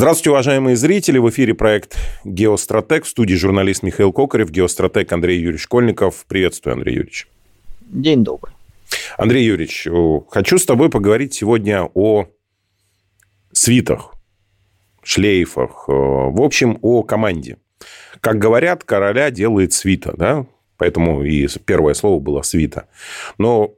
[0.00, 1.18] Здравствуйте, уважаемые зрители.
[1.18, 3.04] В эфире проект «Геостратег».
[3.04, 6.24] В студии журналист Михаил Кокарев, геостратег Андрей Юрьевич Школьников.
[6.26, 7.28] Приветствую, Андрей Юрьевич.
[7.82, 8.54] День добрый.
[9.18, 9.86] Андрей Юрьевич,
[10.30, 12.28] хочу с тобой поговорить сегодня о
[13.52, 14.14] свитах,
[15.02, 17.58] шлейфах, в общем, о команде.
[18.22, 20.46] Как говорят, короля делает свита, да?
[20.78, 22.88] Поэтому и первое слово было свита.
[23.36, 23.74] Но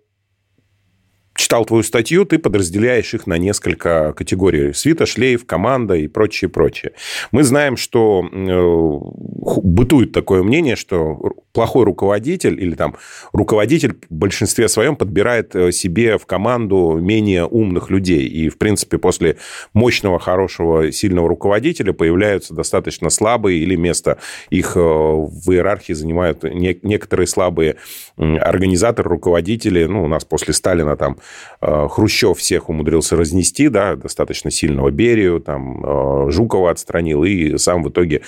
[1.42, 4.72] читал твою статью, ты подразделяешь их на несколько категорий.
[4.72, 6.92] Свита, шлейф, команда и прочее, прочее.
[7.32, 12.96] Мы знаем, что э, бытует такое мнение, что плохой руководитель или там
[13.32, 18.26] руководитель в большинстве своем подбирает э, себе в команду менее умных людей.
[18.26, 19.36] И, в принципе, после
[19.74, 24.18] мощного, хорошего, сильного руководителя появляются достаточно слабые или место
[24.50, 27.76] их э, в иерархии занимают некоторые слабые
[28.16, 29.84] организаторы, руководители.
[29.84, 31.16] Ну, у нас после Сталина там
[31.60, 37.90] Э, Хрущев всех умудрился разнести, да, достаточно сильного Берию, там, Жукова отстранил, и сам в
[37.90, 38.22] итоге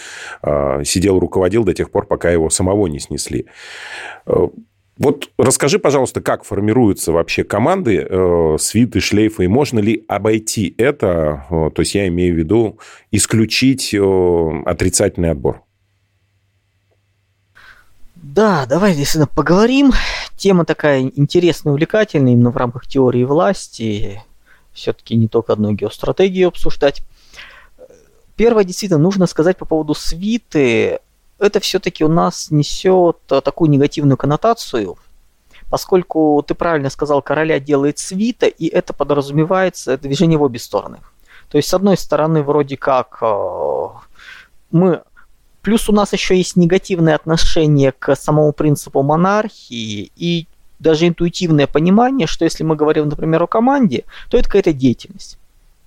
[0.85, 3.47] сидел, руководил до тех пор, пока его самого не снесли.
[4.97, 11.47] Вот расскажи, пожалуйста, как формируются вообще команды, э, свиты, шлейфы, и можно ли обойти это,
[11.51, 12.79] э, то есть я имею в виду
[13.11, 15.63] исключить э, отрицательный отбор?
[18.15, 19.93] Да, давай действительно поговорим.
[20.37, 24.23] Тема такая интересная, увлекательная, именно в рамках теории власти.
[24.73, 27.03] Все-таки не только одну геостратегию обсуждать.
[28.37, 31.01] Первое, действительно, нужно сказать по поводу свиты.
[31.39, 34.97] Это все-таки у нас несет такую негативную коннотацию,
[35.71, 40.99] поскольку ты правильно сказал, короля делает свита, и это подразумевается движение в обе стороны.
[41.49, 43.89] То есть, с одной стороны, вроде как э,
[44.71, 45.03] мы
[45.65, 50.47] Плюс у нас еще есть негативное отношение к самому принципу монархии и
[50.79, 55.39] даже интуитивное понимание, что если мы говорим, например, о команде, то это какая-то деятельность.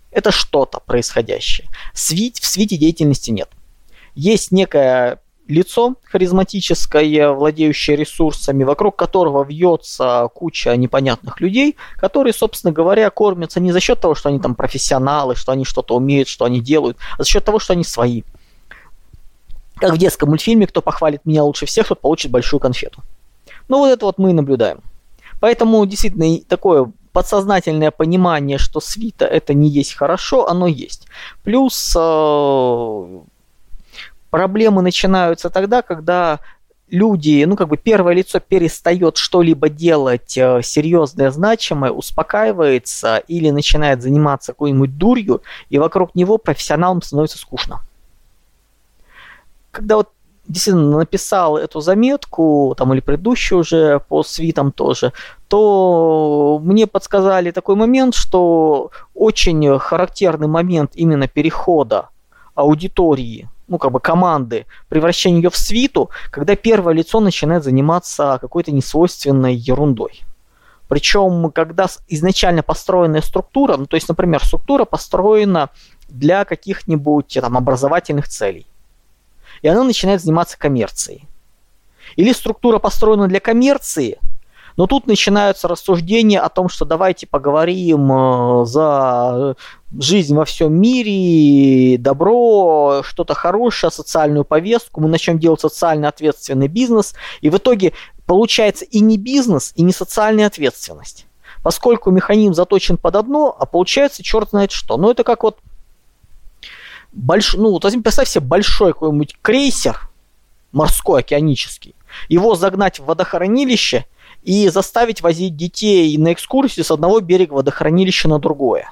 [0.10, 1.70] Это что-то происходящее.
[1.94, 3.50] Свить, в свите деятельности нет.
[4.16, 13.10] Есть некое лицо харизматическое, владеющее ресурсами, вокруг которого вьется куча непонятных людей, которые, собственно говоря,
[13.10, 16.60] кормятся не за счет того, что они там профессионалы, что они что-то умеют, что они
[16.60, 18.24] делают, а за счет того, что они свои.
[19.78, 23.04] Как в детском мультфильме, кто похвалит меня лучше всех, тот получит большую конфету.
[23.68, 24.80] Ну вот это вот мы и наблюдаем.
[25.40, 31.08] Поэтому действительно такое подсознательное понимание, что свита это не есть хорошо, оно есть.
[31.44, 33.20] Плюс э,
[34.38, 36.40] проблемы начинаются тогда, когда
[36.90, 44.04] люди, ну как бы первое лицо перестает что-либо делать э, серьезное, значимое, успокаивается или начинает
[44.04, 47.82] заниматься какой-нибудь дурью, и вокруг него профессионалам становится скучно.
[49.72, 50.10] Когда вот
[50.48, 55.14] действительно написал эту заметку, там или предыдущую уже по свитам тоже,
[55.48, 62.10] то мне подсказали такой момент, что очень характерный момент именно перехода
[62.54, 68.72] аудитории, ну как бы команды, превращения ее в свиту, когда первое лицо начинает заниматься какой-то
[68.72, 70.24] несвойственной ерундой.
[70.88, 75.70] Причем, когда изначально построенная структура, ну то есть, например, структура построена
[76.08, 78.68] для каких-нибудь там образовательных целей
[79.62, 81.28] и она начинает заниматься коммерцией.
[82.16, 84.20] Или структура построена для коммерции,
[84.78, 89.56] но тут начинаются рассуждения о том, что давайте поговорим э, за
[89.98, 97.14] жизнь во всем мире, добро, что-то хорошее, социальную повестку, мы начнем делать социально ответственный бизнес,
[97.42, 97.94] и в итоге
[98.26, 101.26] получается и не бизнес, и не социальная ответственность.
[101.64, 104.98] Поскольку механизм заточен под одно, а получается черт знает что.
[104.98, 105.58] Ну, это как вот
[107.12, 107.56] больш...
[107.56, 110.10] ну, вот возьми, представь себе большой какой-нибудь крейсер
[110.72, 111.96] морской, океанический,
[112.30, 114.06] его загнать в водохранилище
[114.44, 118.92] и заставить возить детей на экскурсии с одного берега водохранилища на другое.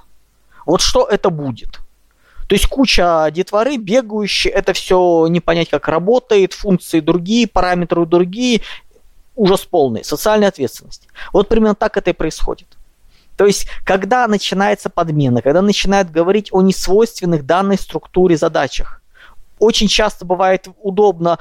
[0.65, 1.79] Вот что это будет?
[2.47, 8.61] То есть куча детворы, бегающие, это все не понять, как работает, функции другие, параметры другие,
[9.35, 11.07] ужас полный, социальная ответственность.
[11.33, 12.67] Вот примерно так это и происходит.
[13.35, 19.01] То есть, когда начинается подмена, когда начинают говорить о несвойственных данной структуре задачах,
[19.59, 21.39] очень часто бывает удобно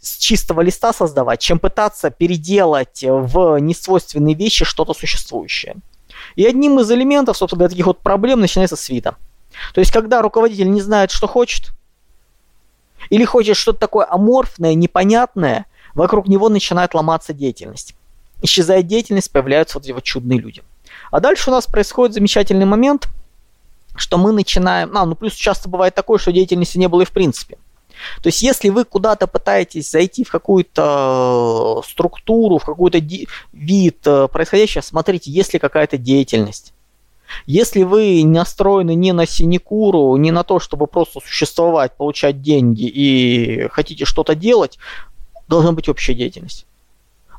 [0.00, 5.76] с чистого листа создавать, чем пытаться переделать в несвойственные вещи что-то существующее.
[6.36, 9.16] И одним из элементов, собственно, таких вот проблем начинается свита.
[9.74, 11.72] То есть, когда руководитель не знает, что хочет,
[13.10, 17.94] или хочет что-то такое аморфное, непонятное, вокруг него начинает ломаться деятельность.
[18.40, 20.62] Исчезает деятельность, появляются вот эти вот чудные люди.
[21.10, 23.08] А дальше у нас происходит замечательный момент,
[23.96, 24.96] что мы начинаем...
[24.96, 27.58] А, ну плюс часто бывает такое, что деятельности не было и в принципе.
[28.22, 32.98] То есть, если вы куда-то пытаетесь зайти в какую-то структуру, в какой-то
[33.52, 36.72] вид э, происходящего, смотрите, есть ли какая-то деятельность.
[37.46, 43.68] Если вы настроены не на синекуру, не на то, чтобы просто существовать, получать деньги и
[43.68, 44.78] хотите что-то делать,
[45.48, 46.66] должна быть общая деятельность.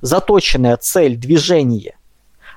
[0.02, 1.96] Заточенная цель, движение,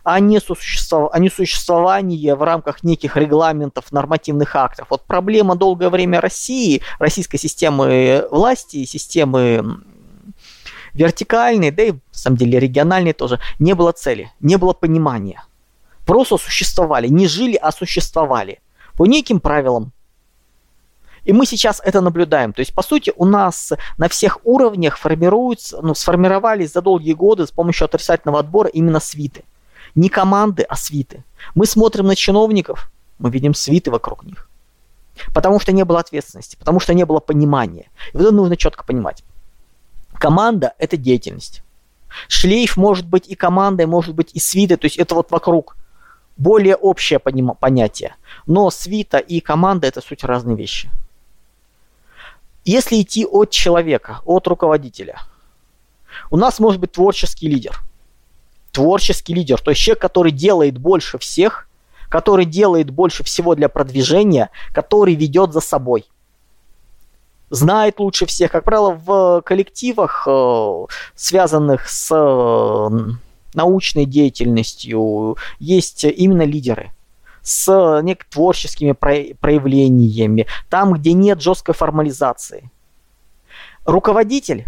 [0.06, 1.10] а не, существов...
[1.12, 4.86] а не существование в рамках неких регламентов, нормативных актов.
[4.90, 9.80] Вот проблема долгое время России, российской системы власти, системы
[10.94, 15.44] вертикальной, да и, на самом деле, региональной тоже, не было цели, не было понимания–
[16.06, 18.60] просто существовали, не жили, а существовали
[18.94, 19.92] по неким правилам.
[21.24, 22.52] И мы сейчас это наблюдаем.
[22.52, 27.46] То есть, по сути, у нас на всех уровнях формируются, ну, сформировались за долгие годы
[27.46, 29.42] с помощью отрицательного отбора именно свиты.
[29.96, 31.24] Не команды, а свиты.
[31.56, 34.48] Мы смотрим на чиновников, мы видим свиты вокруг них.
[35.34, 37.90] Потому что не было ответственности, потому что не было понимания.
[38.12, 39.24] И вот это нужно четко понимать.
[40.12, 41.62] Команда– это деятельность.
[42.28, 45.76] Шлейф может быть и командой, может быть и свитой, то есть это вот вокруг
[46.36, 48.14] более общее понятие.
[48.46, 50.90] Но свита и команда это суть разные вещи.
[52.64, 55.20] Если идти от человека, от руководителя,
[56.30, 57.80] у нас может быть творческий лидер.
[58.76, 61.66] Творческий лидер, то есть человек, который делает больше всех,
[62.10, 66.04] который делает больше всего для продвижения, который ведет за собой.
[67.48, 68.52] Знает лучше всех.
[68.52, 72.90] Как правило, в коллективах, э, связанных с
[73.54, 76.92] научной деятельностью, есть именно лидеры
[77.40, 82.70] с некими творческими проявлениями, там, где нет жесткой формализации.
[83.86, 84.66] Руководитель,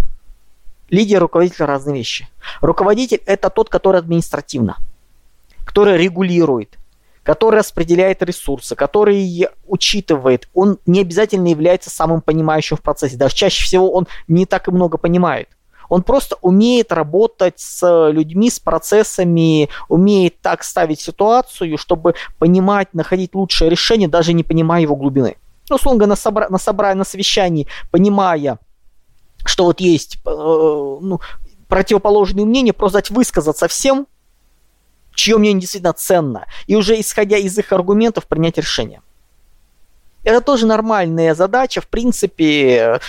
[0.90, 2.29] лидер, руководитель разные вещи.
[2.61, 4.76] Руководитель это тот, который административно,
[5.64, 6.79] который регулирует,
[7.23, 10.49] который распределяет ресурсы, который учитывает.
[10.55, 13.17] Он не обязательно является самым понимающим в процессе.
[13.17, 15.49] Даже чаще всего он не так и много понимает.
[15.88, 23.35] Он просто умеет работать с людьми, с процессами, умеет так ставить ситуацию, чтобы понимать, находить
[23.35, 25.37] лучшее решение, даже не понимая его глубины.
[25.70, 28.58] Ну, условно на, собра- на собрании, на совещании, понимая,
[29.44, 31.20] что вот есть э, ну,
[31.69, 34.06] противоположные мнения, просто дать высказаться всем,
[35.14, 39.02] чье мнение действительно ценно, и уже исходя из их аргументов принять решение.
[40.25, 43.00] Это тоже нормальная задача, в принципе,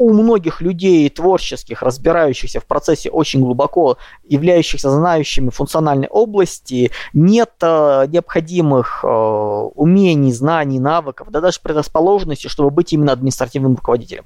[0.00, 8.06] у многих людей творческих, разбирающихся в процессе очень глубоко, являющихся знающими функциональной области, нет э,
[8.08, 14.24] необходимых э, умений, знаний, навыков, да даже предрасположенности, чтобы быть именно административным руководителем.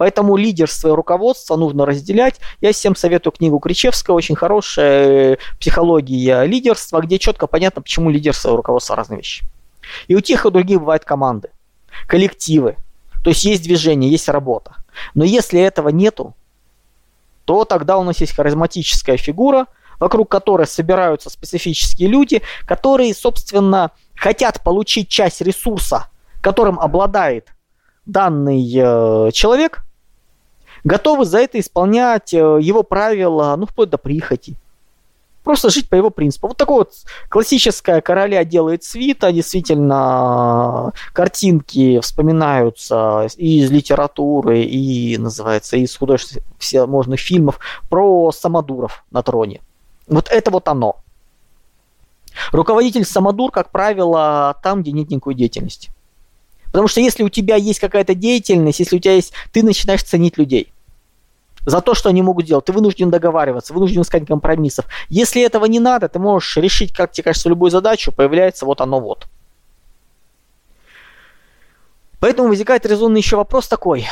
[0.00, 2.40] Поэтому лидерство и руководство нужно разделять.
[2.62, 8.56] Я всем советую книгу Кричевского, очень хорошая психология лидерства, где четко понятно, почему лидерство и
[8.56, 9.44] руководство разные вещи.
[10.08, 11.50] И у тех и у других бывают команды,
[12.06, 12.76] коллективы.
[13.22, 14.76] То есть есть движение, есть работа.
[15.12, 16.34] Но если этого нету,
[17.44, 19.66] то тогда у нас есть харизматическая фигура,
[19.98, 26.06] вокруг которой собираются специфические люди, которые, собственно, хотят получить часть ресурса,
[26.40, 27.48] которым обладает
[28.06, 29.84] данный э, человек,
[30.84, 34.56] готовы за это исполнять э, его правила, ну, вплоть до прихоти.
[35.42, 36.48] Просто жить по его принципу.
[36.48, 36.92] Вот такое вот
[37.30, 47.20] классическая короля делает свита, действительно картинки вспоминаются и из литературы, и называется, из художественных всевозможных
[47.20, 49.62] фильмов про самодуров на троне.
[50.08, 50.96] Вот это вот оно.
[52.52, 55.90] Руководитель самодур, как правило, там, где нет никакой деятельности.
[56.72, 60.38] Потому что если у тебя есть какая-то деятельность, если у тебя есть, ты начинаешь ценить
[60.38, 60.72] людей
[61.66, 62.64] за то, что они могут делать.
[62.64, 64.86] Ты вынужден договариваться, вынужден искать компромиссов.
[65.08, 69.00] Если этого не надо, ты можешь решить, как тебе кажется, любую задачу, появляется вот оно
[69.00, 69.26] вот.
[72.18, 74.06] Поэтому возникает резонный еще вопрос такой.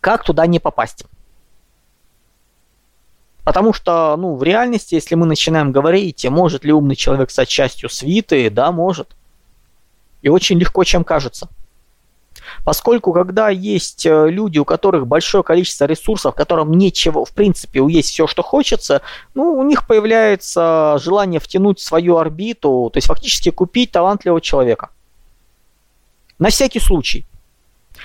[0.00, 1.04] Как туда не попасть?
[3.44, 7.88] Потому что, ну, в реальности, если мы начинаем говорить, может ли умный человек стать частью
[7.88, 9.16] свиты, да, может.
[10.22, 11.48] И очень легко, чем кажется.
[12.64, 18.10] Поскольку когда есть э, люди, у которых большое количество ресурсов, которым нечего, в принципе, есть
[18.10, 19.02] все, что хочется,
[19.34, 24.90] ну, у них появляется желание втянуть в свою орбиту, то есть фактически купить талантливого человека.
[26.38, 27.24] На всякий случай.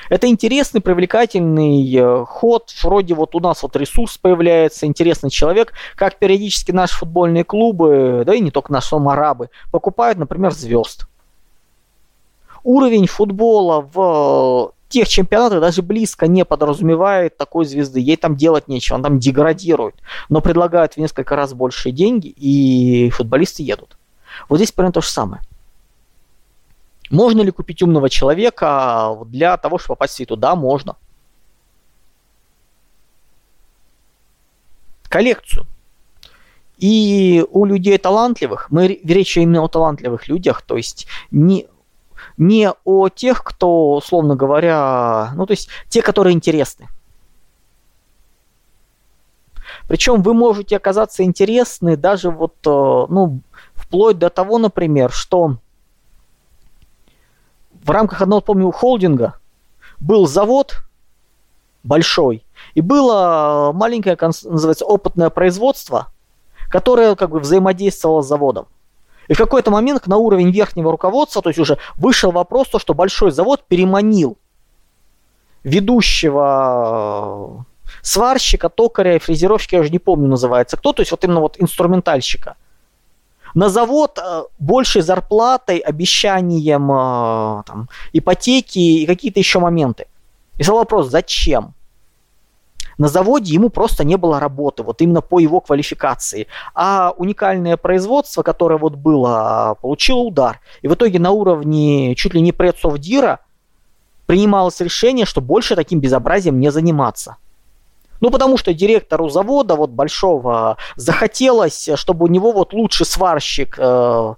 [0.09, 2.73] Это интересный, привлекательный э, ход.
[2.83, 8.33] Вроде вот у нас вот ресурс появляется, интересный человек, как периодически наши футбольные клубы, да
[8.33, 11.07] и не только наши, но арабы, покупают, например, звезд
[12.63, 17.99] уровень футбола в тех чемпионатах даже близко не подразумевает такой звезды.
[17.99, 19.95] Ей там делать нечего, он там деградирует.
[20.29, 23.97] Но предлагают в несколько раз больше деньги, и футболисты едут.
[24.49, 25.41] Вот здесь примерно то же самое.
[27.09, 30.37] Можно ли купить умного человека для того, чтобы попасть в свиту?
[30.37, 30.95] Да, можно.
[35.09, 35.65] Коллекцию.
[36.77, 41.67] И у людей талантливых, мы речь именно о талантливых людях, то есть не,
[42.37, 46.87] не о тех, кто, условно говоря, ну то есть те, которые интересны.
[49.87, 53.41] Причем вы можете оказаться интересны даже вот, э, ну,
[53.73, 55.57] вплоть до того, например, что
[57.83, 59.35] в рамках одного, помню, холдинга
[59.99, 60.83] был завод
[61.83, 66.11] большой, и было маленькое, называется, опытное производство,
[66.69, 68.67] которое как бы взаимодействовало с заводом.
[69.27, 72.93] И в какой-то момент на уровень верхнего руководства, то есть уже вышел вопрос, то, что
[72.93, 74.37] большой завод переманил
[75.63, 77.65] ведущего
[78.01, 81.55] сварщика, токаря и фрезеровщика, я уже не помню называется кто, то есть вот именно вот
[81.59, 82.55] инструментальщика.
[83.53, 90.07] На завод э, большей зарплатой, обещанием э, там, ипотеки и какие-то еще моменты.
[90.57, 91.73] И стал вопрос, зачем?
[93.01, 96.45] На заводе ему просто не было работы, вот именно по его квалификации.
[96.75, 100.59] А уникальное производство, которое вот было, получило удар.
[100.83, 103.39] И в итоге на уровне чуть ли не предсовдира
[104.27, 107.37] принималось решение, что больше таким безобразием не заниматься.
[108.19, 114.35] Ну, потому что директору завода вот большого захотелось, чтобы у него вот лучший сварщик, э,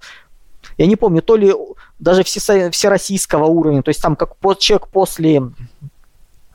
[0.78, 1.52] я не помню, то ли
[1.98, 5.42] даже все, всероссийского уровня, то есть там как человек после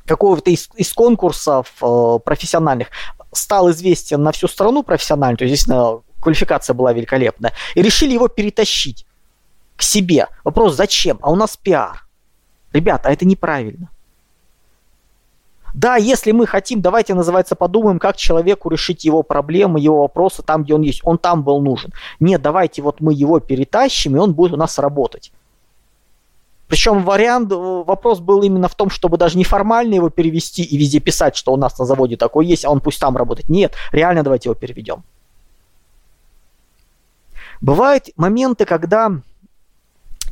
[0.09, 2.87] какого-то из, из конкурсов э, профессиональных
[3.31, 8.27] стал известен на всю страну профессионально, то есть, естественно, квалификация была великолепная, и решили его
[8.27, 9.05] перетащить
[9.75, 10.27] к себе.
[10.43, 11.19] Вопрос, зачем?
[11.21, 12.05] А у нас пиар.
[12.73, 13.89] Ребята, а это неправильно.
[15.73, 20.63] Да, если мы хотим, давайте, называется, подумаем, как человеку решить его проблемы, его вопросы там,
[20.63, 21.01] где он есть.
[21.03, 21.93] Он там был нужен.
[22.19, 25.31] Нет, давайте вот мы его перетащим, и он будет у нас работать.
[26.69, 30.99] Причем вариант, э, вопрос был именно в том, чтобы даже неформально его перевести и везде
[30.99, 33.49] писать, что у нас на заводе такой есть, а он пусть там работает.
[33.49, 35.03] Нет, реально давайте его переведем.
[37.59, 39.11] Бывают моменты, когда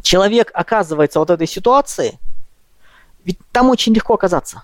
[0.03, 2.19] человек оказывается вот в этой ситуации,
[3.25, 4.61] ведь там очень легко оказаться.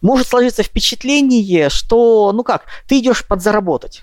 [0.00, 4.02] Может сложиться впечатление, что, ну как, ты идешь подзаработать.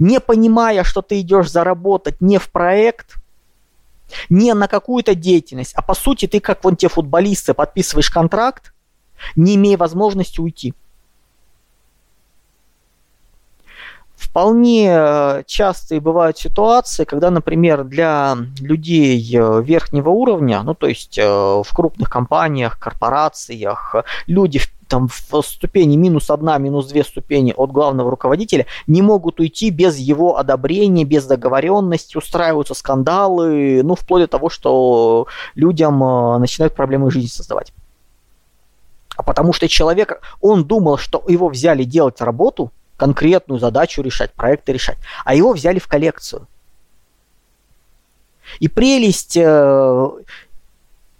[0.00, 3.21] Не понимая, что ты идешь заработать не в проект,
[4.28, 8.72] не на какую-то деятельность, а по сути ты, как вон те футболисты, подписываешь контракт,
[9.36, 10.74] не имея возможности уйти.
[14.22, 20.86] Вполне э, часто и бывают ситуации, когда, например, для людей э, верхнего уровня, ну то
[20.86, 24.60] есть э, в крупных компаниях, корпорациях, люди
[24.92, 29.96] там в ступени минус одна, минус две ступени от главного руководителя не могут уйти без
[29.96, 37.10] его одобрения, без договоренности, устраиваются скандалы, ну, вплоть до того, что людям э, начинают проблемы
[37.10, 37.72] жизни создавать.
[39.16, 44.98] Потому что человек, он думал, что его взяли делать работу, конкретную задачу решать, проекты решать,
[45.24, 46.46] а его взяли в коллекцию.
[48.60, 50.10] И прелесть э,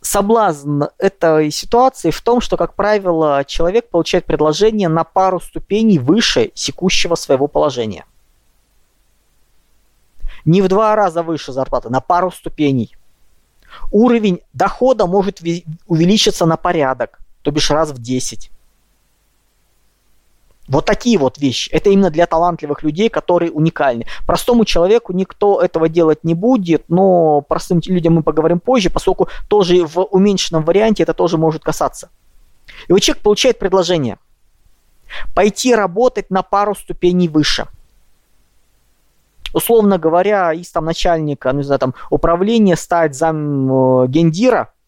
[0.03, 6.51] соблазн этой ситуации в том, что, как правило, человек получает предложение на пару ступеней выше
[6.55, 8.05] секущего своего положения.
[10.45, 12.97] Не в два раза выше зарплаты, на пару ступеней.
[13.91, 15.41] Уровень дохода может
[15.87, 18.51] увеличиться на порядок, то бишь раз в 10.
[20.69, 21.69] Вот такие вот вещи.
[21.71, 24.07] Это именно для талантливых людей, которые уникальны.
[24.27, 29.85] Простому человеку никто этого делать не будет, но простым людям мы поговорим позже, поскольку тоже
[29.85, 32.11] в уменьшенном варианте это тоже может касаться.
[32.87, 34.19] И вот человек получает предложение
[35.35, 37.67] пойти работать на пару ступеней выше.
[39.53, 44.73] Условно говоря, из там начальника, ну, не знаю, там, управления стать зам э, гендира–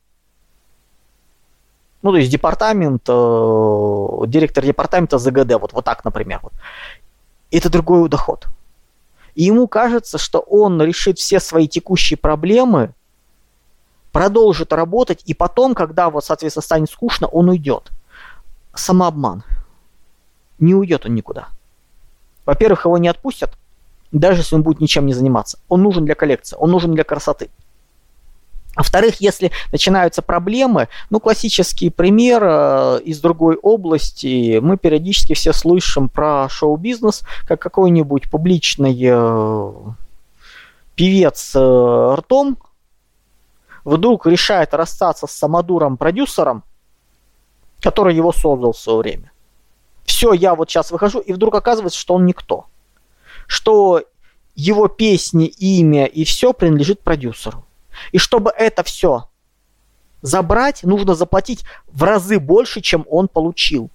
[2.04, 6.38] ну, то есть департамент, э, директор департамента ЗГД, вот, вот так, например.
[6.42, 6.52] Вот.
[7.50, 8.46] Это другой доход.
[9.34, 12.92] И ему кажется, что он решит все свои текущие проблемы,
[14.12, 17.90] продолжит работать, и потом, когда вот, соответственно, станет скучно, он уйдет.
[18.74, 19.42] Самообман.
[20.58, 21.48] Не уйдет он никуда.
[22.44, 23.56] Во-первых, его не отпустят,
[24.12, 25.58] даже если он будет ничем не заниматься.
[25.68, 27.48] Он нужен для коллекции, он нужен для красоты.
[28.76, 36.08] Во-вторых, если начинаются проблемы, ну, классический пример э, из другой области, мы периодически все слышим
[36.08, 39.72] про шоу-бизнес, как какой-нибудь публичный э,
[40.96, 42.58] певец э, ртом
[43.84, 46.64] вдруг решает расстаться с самодуром-продюсером,
[47.80, 49.32] который его создал в свое время.
[50.04, 52.66] Все, я вот сейчас выхожу, и вдруг оказывается, что он никто.
[53.46, 54.02] Что
[54.54, 57.64] его песни, имя и все принадлежит продюсеру.
[58.12, 59.28] И чтобы это все
[60.22, 63.90] забрать, нужно заплатить в разы больше, чем он получил.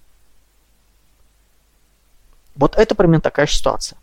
[2.54, 3.98] Вот это примерно такая ситуация.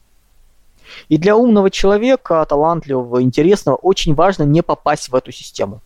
[1.10, 5.82] И для умного человека, талантливого, интересного, очень важно не попасть в эту систему.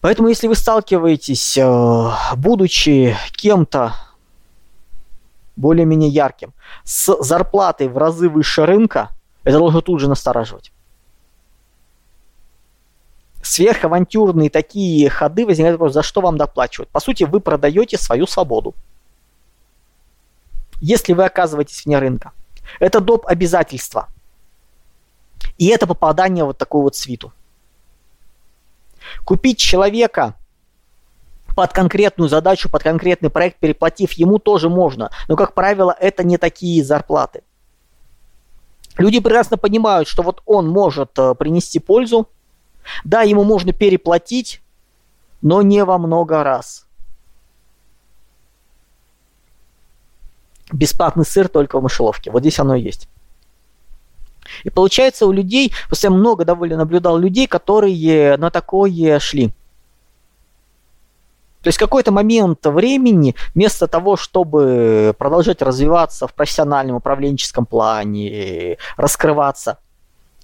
[0.00, 3.94] Поэтому, если вы сталкиваетесь, э, будучи кем-то
[5.58, 6.52] более-менее ярким,
[6.84, 9.10] с зарплатой в разы выше рынка,
[9.44, 10.72] это должно тут же настораживать.
[13.42, 16.90] Сверхавантюрные такие ходы возникают вопрос, за что вам доплачивают.
[16.90, 18.74] По сути, вы продаете свою свободу.
[20.80, 22.32] Если вы оказываетесь вне рынка.
[22.78, 23.26] Это доп.
[23.26, 24.08] обязательства.
[25.56, 27.32] И это попадание вот такую вот свиту.
[29.24, 30.34] Купить человека
[31.58, 35.10] под конкретную задачу, под конкретный проект, переплатив ему тоже можно.
[35.26, 37.42] Но, как правило, это не такие зарплаты.
[38.96, 42.28] Люди прекрасно понимают, что вот он может э, принести пользу.
[43.02, 44.62] Да, ему можно переплатить,
[45.42, 46.86] но не во много раз.
[50.70, 52.30] Бесплатный сыр только в мышеловке.
[52.30, 53.08] Вот здесь оно и есть.
[54.62, 59.52] И получается у людей, просто я много довольно наблюдал людей, которые на такое шли.
[61.62, 69.78] То есть какой-то момент времени, вместо того, чтобы продолжать развиваться в профессиональном управленческом плане, раскрываться,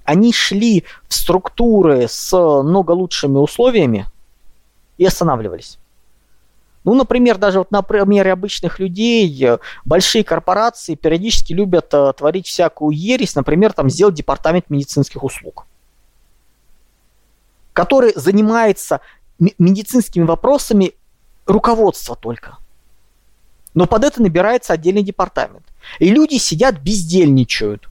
[0.05, 4.07] они шли в структуры с много лучшими условиями
[4.99, 5.79] и останавливались.
[6.83, 9.49] Ну, например, даже вот на примере обычных людей,
[9.87, 15.65] большие корпорации периодически любят э, творить всякую ересь, например, там сделать департамент медицинских услуг,
[17.73, 19.01] который занимается
[19.39, 20.93] медицинскими вопросами
[21.47, 22.59] руководства только.
[23.75, 25.65] Но под это набирается отдельный департамент.
[25.99, 27.89] И люди сидят, бездельничают.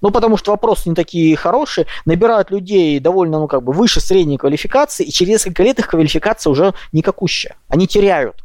[0.00, 4.38] Ну, потому что вопросы не такие хорошие, набирают людей довольно, ну, как бы, выше средней
[4.38, 7.56] квалификации, и через несколько лет их квалификация уже никакущая.
[7.68, 8.44] Они теряют.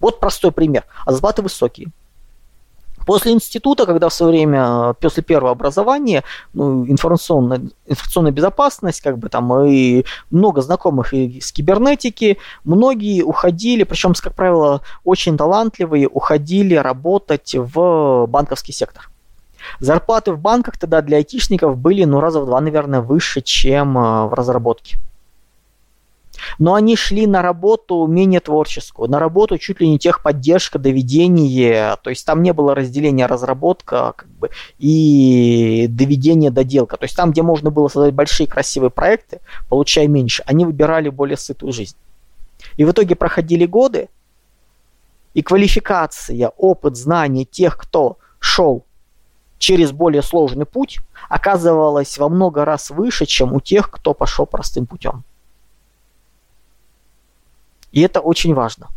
[0.00, 0.84] Вот простой пример.
[1.06, 1.88] А зарплаты высокие.
[3.06, 9.28] После института, когда в свое время, после первого образования, ну, информационная, информационная безопасность, как бы
[9.28, 16.74] там и много знакомых и с кибернетики, многие уходили, причем, как правило, очень талантливые, уходили
[16.74, 19.10] работать в банковский сектор.
[19.78, 24.26] Зарплаты в банках тогда для айтишников были, ну, раза в два, наверное, выше, чем э,
[24.26, 24.96] в разработке.
[26.58, 32.10] Но они шли на работу менее творческую, на работу чуть ли не техподдержка, доведение, то
[32.10, 36.96] есть там не было разделения разработка как бы, и доведение доделка.
[36.96, 41.36] То есть там, где можно было создать большие красивые проекты, получая меньше, они выбирали более
[41.36, 41.96] сытую жизнь.
[42.76, 44.08] И в итоге проходили годы,
[45.34, 48.84] и квалификация, опыт, знания тех, кто шел
[49.58, 50.98] через более сложный путь
[51.28, 55.22] оказывалась во много раз выше, чем у тех, кто пошел простым путем.
[57.92, 58.88] И это очень важно.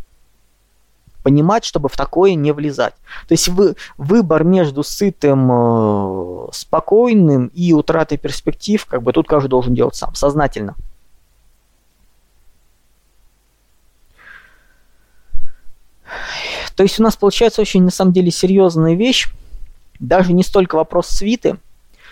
[1.24, 2.94] Понимать, чтобы в такое не влезать.
[3.28, 9.48] То есть вы, выбор между сытым, э, спокойным и утратой перспектив, как бы тут каждый
[9.48, 10.76] должен делать сам, сознательно.
[16.76, 19.30] То есть у нас получается очень на самом деле серьезная вещь
[20.00, 21.58] даже не столько вопрос свиты,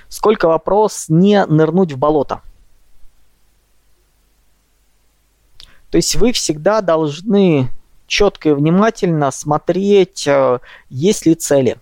[0.08, 2.41] сколько вопрос не нырнуть в болото.
[5.92, 7.70] То есть вы всегда должны
[8.08, 11.78] четко и внимательно смотреть, э, есть ли цели.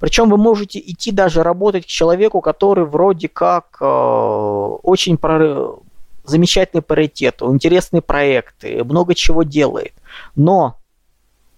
[0.00, 5.76] Причем вы можете идти даже работать к человеку, который вроде как э, очень про...
[6.24, 9.92] замечательный паритет, интересные проекты, много чего делает.
[10.34, 10.76] Но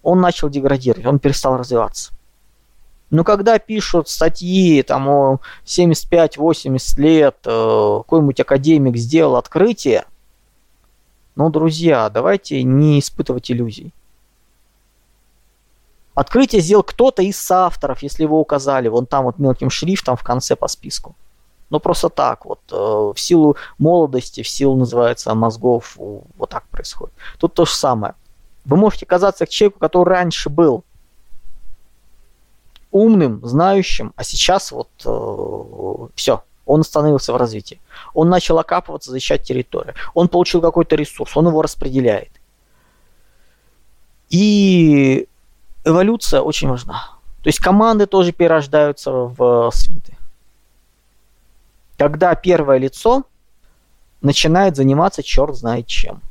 [0.03, 2.11] он начал деградировать, он перестал развиваться.
[3.11, 10.05] Но когда пишут статьи там о 75-80 лет, э, какой-нибудь академик сделал открытие,
[11.35, 13.93] ну, друзья, давайте не испытывать иллюзий.
[16.13, 20.55] Открытие сделал кто-то из авторов, если его указали, вон там вот мелким шрифтом в конце
[20.55, 21.15] по списку.
[21.69, 27.15] Ну, просто так вот, э, в силу молодости, в силу, называется, мозгов, вот так происходит.
[27.39, 28.15] Тут то же самое.
[28.65, 30.83] Вы можете казаться к человеку, который раньше был
[32.91, 37.79] умным, знающим, а сейчас вот э, все, он остановился в развитии.
[38.13, 39.95] Он начал окапываться, защищать территорию.
[40.13, 42.31] Он получил какой-то ресурс, он его распределяет.
[44.29, 45.27] И
[45.83, 47.09] эволюция очень важна.
[47.43, 50.15] То есть команды тоже перерождаются в свиты.
[51.97, 53.23] Когда первое лицо
[54.21, 56.21] начинает заниматься черт знает чем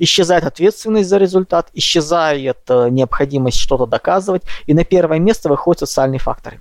[0.00, 6.18] исчезает ответственность за результат, исчезает э, необходимость что-то доказывать, и на первое место выходят социальные
[6.18, 6.60] факторы.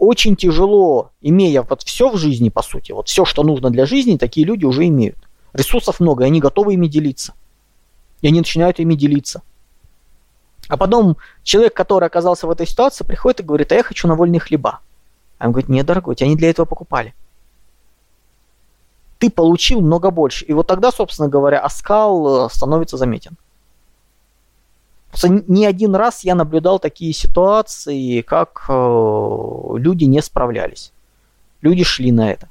[0.00, 4.16] Очень тяжело, имея вот все в жизни, по сути, вот все, что нужно для жизни,
[4.16, 5.18] такие люди уже имеют.
[5.52, 7.34] Ресурсов много, и они готовы ими делиться.
[8.22, 9.42] И они начинают ими делиться.
[10.68, 14.14] А потом человек, который оказался в этой ситуации, приходит и говорит, а я хочу на
[14.14, 14.80] вольные хлеба.
[15.38, 17.14] А он говорит, нет, дорогой, тебя не для этого покупали.
[19.18, 20.46] Ты получил много больше.
[20.46, 23.36] И вот тогда, собственно говоря, оскал э, становится заметен.
[25.24, 30.92] Не один раз я наблюдал такие ситуации, как э, люди не справлялись.
[31.62, 32.48] Люди шли на это.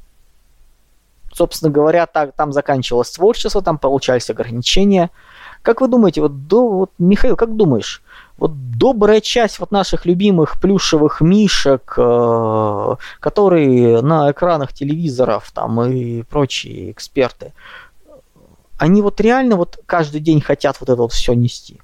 [1.34, 5.10] Собственно говоря, так, там заканчивалось творчество, там получались ограничения.
[5.62, 8.02] Как вы думаете, вот, до, вот Михаил, как думаешь,
[8.38, 16.24] вот добрая часть вот наших любимых плюшевых мишек, э, которые на экранах телевизоров там и
[16.24, 17.54] прочие эксперты,
[18.78, 21.80] они вот реально вот каждый день хотят вот это вот все нести.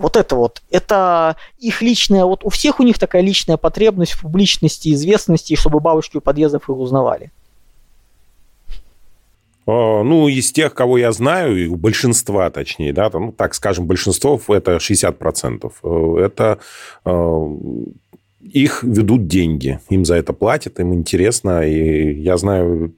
[0.00, 4.22] Вот это вот, это их личная, вот у всех у них такая личная потребность в
[4.22, 7.30] публичности, известности, чтобы бабушки у подъездов их узнавали.
[9.66, 13.86] А, ну, из тех, кого я знаю, у большинства, точнее, да, там, ну, так скажем,
[13.86, 15.72] большинство, это 60%.
[15.82, 16.58] Э, это
[17.04, 17.46] э,
[18.40, 22.94] их ведут деньги, им за это платят, им интересно, и я знаю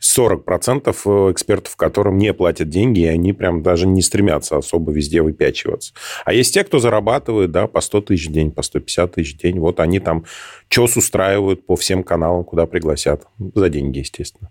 [0.00, 5.94] 40% экспертов, которым не платят деньги, и они прям даже не стремятся особо везде выпячиваться.
[6.24, 9.38] А есть те, кто зарабатывает, да, по 100 тысяч в день, по 150 тысяч в
[9.38, 10.24] день, вот они там
[10.68, 14.50] чес устраивают по всем каналам, куда пригласят, за деньги, естественно.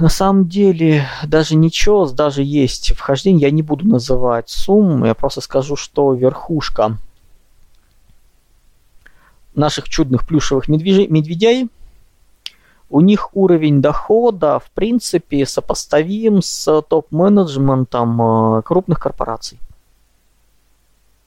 [0.00, 5.40] На самом деле, даже ничего, даже есть вхождение, я не буду называть суммы, я просто
[5.40, 6.98] скажу, что верхушка
[9.54, 11.70] наших чудных плюшевых медведей, медведей
[12.90, 19.58] у них уровень дохода, в принципе, сопоставим с топ-менеджментом э, крупных корпораций.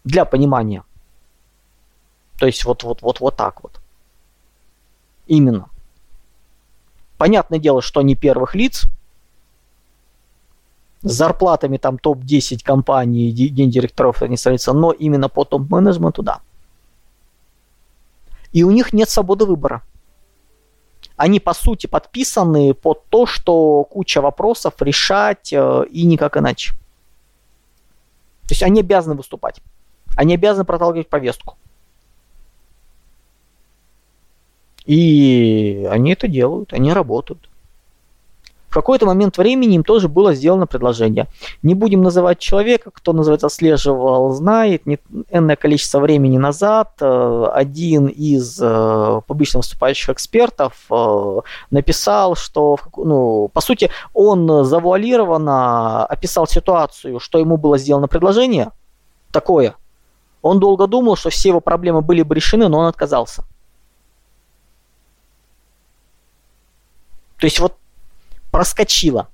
[0.04, 0.84] Для понимания.
[2.40, 3.82] То есть вот, вот, вот, вот так вот.
[5.26, 5.68] Именно.
[7.18, 8.86] Понятное дело, что они первых лиц,
[11.02, 16.42] с зарплатами там топ-10 компаний, гендиректоров они становятся, но именно по топ-менеджменту, да.
[18.52, 19.84] И у них нет свободы выбора.
[21.16, 26.74] Они, по сути, подписаны под то, что куча вопросов решать э, и никак иначе.
[28.44, 29.60] То есть они обязаны выступать.
[30.16, 31.58] Они обязаны проталкивать повестку.
[34.86, 37.50] И они это делают, они работают.
[38.78, 41.26] Какой-то момент времени им тоже было сделано предложение.
[41.64, 44.86] Не будем называть человека, кто, называется, отслеживал, знает.
[44.86, 45.00] Не,
[45.32, 51.40] энное количество времени назад э, один из э, публично выступающих экспертов э,
[51.72, 58.70] написал, что, ну, по сути, он завуалированно описал ситуацию, что ему было сделано предложение
[59.32, 59.74] такое.
[60.44, 63.42] Он долго думал, что все его проблемы были бы решены, но он отказался.
[67.40, 67.74] То есть вот
[68.58, 69.28] проскочило.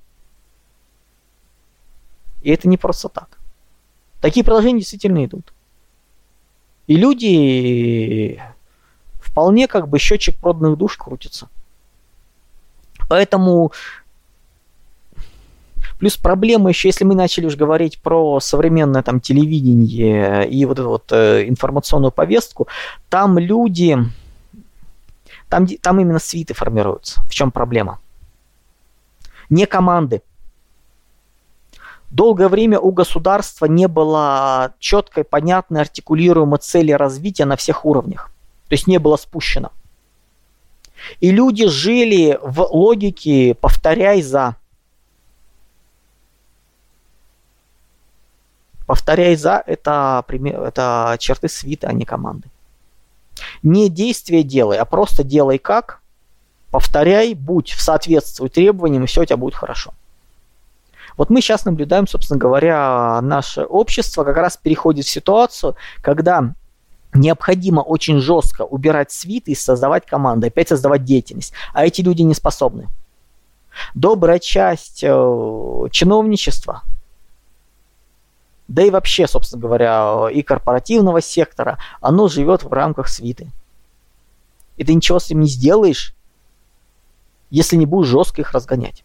[2.42, 3.38] И это не просто так.
[4.20, 5.54] Такие приложения действительно идут.
[6.86, 8.38] И люди
[9.22, 11.48] вполне как бы счетчик проданных душ крутится.
[13.08, 13.72] Поэтому
[15.98, 20.88] Плюс проблема еще, если мы начали уже говорить про современное там телевидение и вот эту
[20.88, 22.68] вот э, информационную повестку,
[23.08, 23.96] там люди,
[25.48, 27.22] там, там именно свиты формируются.
[27.22, 28.00] В чем проблема?
[29.54, 30.20] Не команды.
[32.10, 38.32] Долгое время у государства не было четкой, понятной, артикулируемой цели развития на всех уровнях.
[38.68, 39.70] То есть не было спущено.
[41.20, 44.56] И люди жили в логике «повторяй за».
[48.86, 52.48] Повторяй за это, это черты свита, а не команды.
[53.62, 56.00] Не действие делай, а просто делай как,
[56.74, 59.94] повторяй, будь в соответствии требованиям, и все у тебя будет хорошо.
[61.16, 66.52] Вот мы сейчас наблюдаем, собственно говоря, наше общество как раз переходит в ситуацию, когда
[67.14, 71.52] необходимо очень жестко убирать свиты и создавать команды, опять создавать деятельность.
[71.72, 72.88] А эти люди не способны.
[73.94, 76.82] Добрая часть э, чиновничества,
[78.66, 83.52] да и вообще, собственно говоря, и корпоративного сектора, оно живет в рамках свиты.
[84.76, 86.16] И ты ничего с этим не сделаешь,
[87.54, 89.04] если не будешь жестко их разгонять.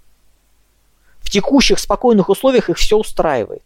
[1.19, 3.61] В текущих спокойных условиях их все устраивает.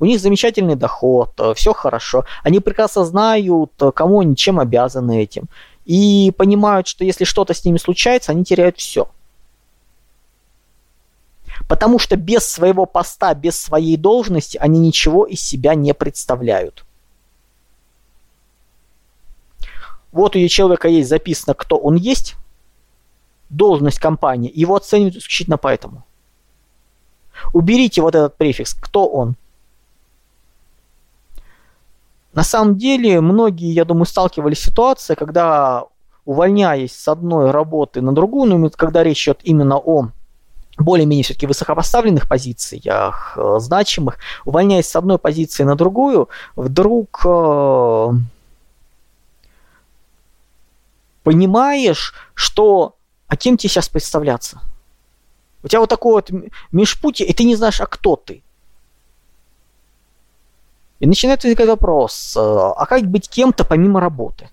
[0.00, 2.24] У них замечательный доход, э, все хорошо.
[2.42, 5.44] Они прекрасно знают, э, кому они чем обязаны этим.
[5.84, 9.08] И понимают, что если что-то с ними случается, они теряют все.
[11.68, 16.84] Потому что без своего поста, без своей должности они ничего из себя не представляют.
[20.10, 22.34] Вот у человека есть записано, кто он есть,
[23.50, 26.04] должность компании, его оценивают исключительно поэтому.
[27.52, 29.34] Уберите вот этот префикс, кто он.
[32.32, 35.84] На самом деле, многие, я думаю, сталкивались с ситуацией, когда,
[36.24, 40.10] увольняясь с одной работы на другую, ну, когда речь идет именно о
[40.78, 48.08] более-менее все-таки высокопоставленных позициях, э, значимых, увольняясь с одной позиции на другую, вдруг э,
[51.24, 52.94] понимаешь, что
[53.30, 54.60] а кем тебе сейчас представляться?
[55.62, 56.30] У тебя вот такой вот
[56.72, 58.42] межпутье, и ты не знаешь, а кто ты.
[60.98, 64.50] И начинает возникать вопрос, э, а как быть кем-то помимо работы?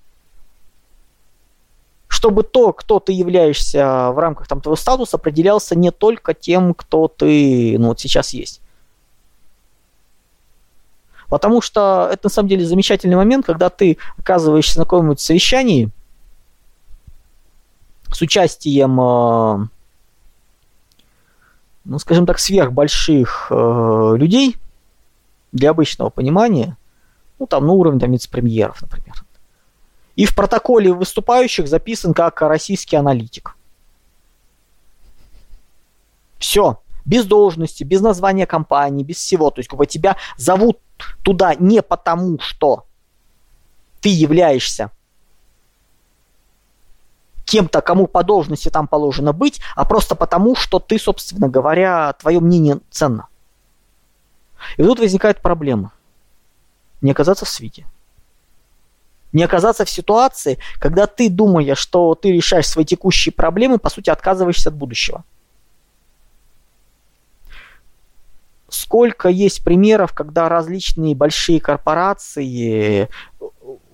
[2.07, 7.07] Чтобы то, кто ты являешься в рамках там, твоего статуса, определялся не только тем, кто
[7.07, 8.61] ты ну, вот сейчас есть.
[11.29, 15.89] Потому что это на самом деле замечательный момент, когда ты оказываешься на каком-нибудь совещании
[18.17, 19.67] с участием э,
[21.85, 24.57] ну, скажем так, сверхбольших э, людей
[25.51, 26.77] для обычного понимания,
[27.37, 29.23] ну, там, на уровне там, вице-премьеров, например.
[30.15, 33.55] И в протоколе выступающих записан как российский аналитик.
[36.39, 36.81] Все.
[37.05, 39.51] Без должности, без названия компании, без всего.
[39.51, 40.79] То есть, как бы тебя зовут
[41.21, 42.87] туда не потому, что
[44.01, 44.89] ты являешься
[47.47, 52.39] кем-то, кому по должности там положено быть, а просто потому, что ты, собственно говоря, твое
[52.39, 53.27] мнение ценно.
[54.75, 55.93] И тут возникает проблема.
[57.01, 57.85] Не оказаться в свите.
[59.31, 64.09] Не оказаться в ситуации, когда ты, думая, что ты решаешь свои текущие проблемы, по сути,
[64.09, 65.23] отказываешься от будущего.
[68.69, 73.07] Сколько есть примеров, когда различные большие корпорации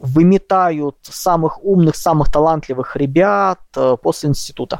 [0.03, 4.79] выметают самых умных, самых талантливых ребят э, после института.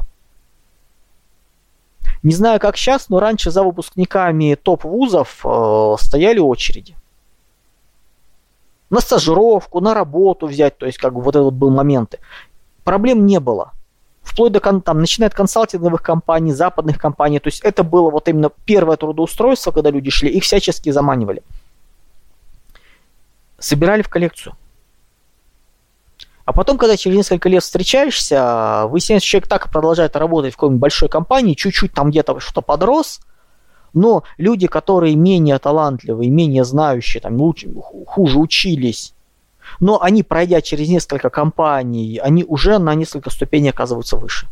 [2.22, 6.94] Не знаю, как сейчас, но раньше за выпускниками топ-вузов э, стояли очереди.
[8.90, 12.18] На стажировку, на работу взять, то есть как бы вот это был моменты.
[12.84, 13.72] Проблем не было.
[14.20, 17.38] Вплоть до, там, начиная от консалтинговых компаний, западных компаний.
[17.38, 21.42] То есть это было вот именно первое трудоустройство, когда люди шли, их всячески заманивали.
[23.58, 24.54] Собирали в коллекцию.
[26.44, 30.80] А потом, когда через несколько лет встречаешься, выясняется, человек так и продолжает работать в какой-нибудь
[30.80, 33.20] большой компании, чуть-чуть там где-то что-то подрос,
[33.94, 37.70] но люди, которые менее талантливые, менее знающие, там, лучше,
[38.06, 39.14] хуже учились,
[39.80, 44.46] но они, пройдя через несколько компаний, они уже на несколько ступеней оказываются выше.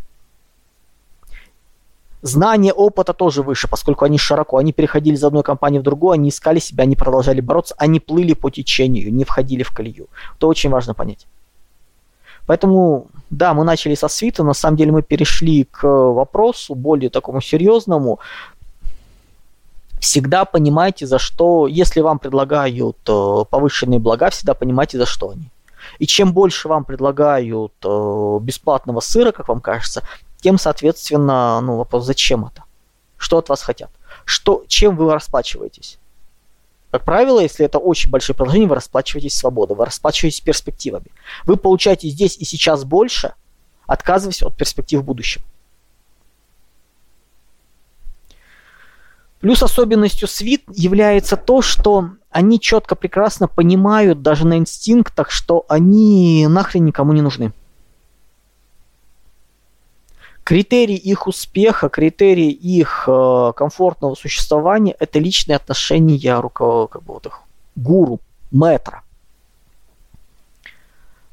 [2.22, 6.28] Знание опыта тоже выше, поскольку они широко, они переходили из одной компании в другую, они
[6.28, 10.07] искали себя, они продолжали бороться, они плыли по течению, не входили в колею.
[10.37, 11.26] Это очень важно понять.
[12.46, 17.40] Поэтому, да, мы начали со свита, на самом деле мы перешли к вопросу более такому
[17.40, 18.18] серьезному.
[20.00, 25.48] Всегда понимайте, за что, если вам предлагают э, повышенные блага, всегда понимайте, за что они.
[26.00, 30.02] И чем больше вам предлагают э, бесплатного сыра, как вам кажется,
[30.40, 32.64] тем, соответственно, ну, вопрос, зачем это?
[33.16, 33.90] Что от вас хотят?
[34.24, 35.98] Что, чем вы расплачиваетесь?
[36.92, 41.07] Как правило, если это очень большие предложения, вы расплачиваетесь свободой, вы расплачиваетесь перспективами.
[41.46, 43.33] Вы получаете здесь и сейчас больше,
[43.87, 45.40] отказываясь от перспектив в будущем.
[49.40, 56.46] Плюс особенностью свит является то, что они четко, прекрасно понимают даже на инстинктах, что они
[56.46, 57.55] нахрен никому не нужны.
[60.44, 67.26] Критерий их успеха, критерий их э, комфортного существования– это личные отношения руководства, как бы вот
[67.26, 67.40] их
[67.76, 69.02] гуру, метра.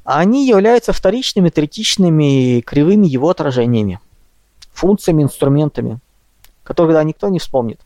[0.03, 3.99] Они являются вторичными, третичными, кривыми его отражениями,
[4.73, 5.99] функциями, инструментами,
[6.63, 7.81] которые да, никто не вспомнит.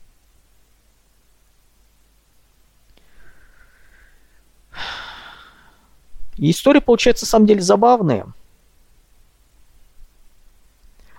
[6.38, 8.28] История получается, на самом деле, забавная–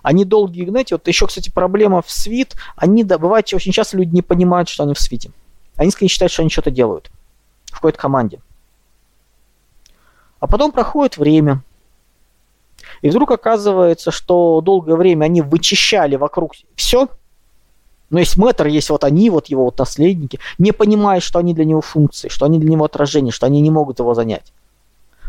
[0.05, 4.13] они долгие, знаете, вот еще, кстати, проблема в свит, они, да, бывает, очень часто люди
[4.13, 5.31] не понимают, что они в свите.
[5.77, 7.09] Они скорее считают, что они что-то делают
[7.65, 8.39] в какой-то команде.
[10.39, 11.63] А потом проходит время,
[13.01, 17.09] и вдруг оказывается, что долгое время они вычищали вокруг все,
[18.11, 21.65] но есть мэтр, есть вот они, вот его вот наследники, не понимая, что они для
[21.65, 24.53] него функции, что они для него отражение, что они не могут его занять.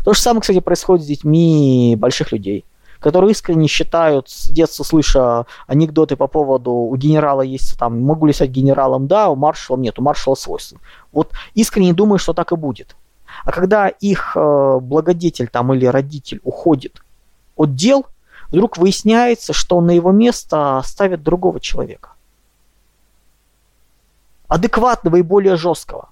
[0.05, 2.63] То же самое, кстати, происходит с детьми больших людей–
[2.99, 8.33] которые искренне считают, с детства слыша анекдоты по поводу у генерала есть там, могу ли
[8.33, 10.75] стать генералом, да, у маршала нет, у маршала свойств.
[11.11, 12.95] Вот искренне думаю, что так и будет.
[13.43, 17.03] А когда их э, благодетель там или родитель уходит
[17.55, 18.05] от дел,
[18.49, 22.11] вдруг выясняется, что на его место ставят другого человека.
[24.47, 26.09] Адекватного и более жесткого.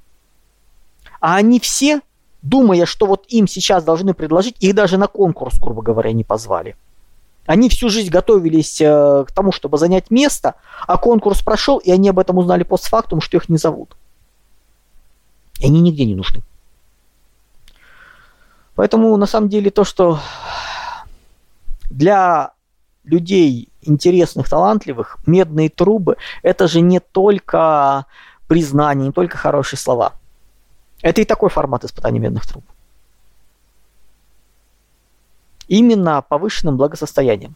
[1.22, 2.02] А они все,
[2.46, 6.76] думая, что вот им сейчас должны предложить, их даже на конкурс, грубо говоря, не позвали.
[7.48, 10.56] Они всю жизнь готовились э, к тому, чтобы занять место,
[10.88, 13.96] а конкурс прошел, и они об этом узнали постфактум, что их не зовут.
[15.60, 16.42] И они нигде не нужны.
[18.76, 20.20] Поэтому, на самом деле, то, что
[21.90, 22.52] для
[23.04, 28.06] людей интересных, талантливых, медные трубы, это же не только
[28.48, 30.14] признание, не только хорошие слова.
[31.06, 32.64] Это и такой формат испытания медных труб.
[35.68, 37.56] Именно повышенным благосостоянием.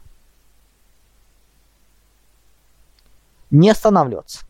[3.50, 4.46] Не останавливаться